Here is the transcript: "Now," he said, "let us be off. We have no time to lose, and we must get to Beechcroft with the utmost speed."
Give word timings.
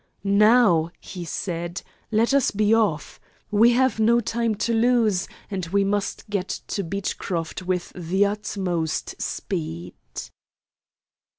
"Now," 0.23 0.89
he 0.99 1.23
said, 1.25 1.83
"let 2.11 2.33
us 2.33 2.49
be 2.49 2.73
off. 2.73 3.19
We 3.51 3.73
have 3.73 3.99
no 3.99 4.19
time 4.19 4.55
to 4.55 4.73
lose, 4.73 5.27
and 5.51 5.67
we 5.67 5.83
must 5.83 6.27
get 6.27 6.47
to 6.69 6.83
Beechcroft 6.83 7.61
with 7.61 7.91
the 7.93 8.25
utmost 8.25 9.21
speed." 9.21 9.93